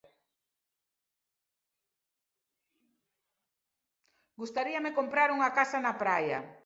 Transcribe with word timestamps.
Gustaríame 4.41 4.95
comprar 4.99 5.29
unha 5.35 5.49
casa 5.57 5.77
na 5.85 5.93
praia 6.03 6.39